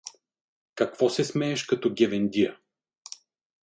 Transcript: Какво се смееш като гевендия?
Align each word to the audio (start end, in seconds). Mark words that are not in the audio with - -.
Какво 0.75 1.09
се 1.09 1.23
смееш 1.23 1.63
като 1.65 1.93
гевендия? 1.93 2.57